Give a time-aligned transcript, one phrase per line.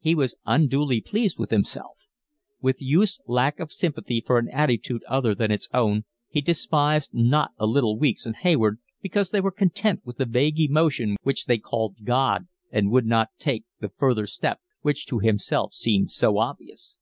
[0.00, 1.98] He was unduly pleased with himself.
[2.62, 7.50] With youth's lack of sympathy for an attitude other than its own he despised not
[7.58, 11.58] a little Weeks and Hayward because they were content with the vague emotion which they
[11.58, 16.96] called God and would not take the further step which to himself seemed so obvious.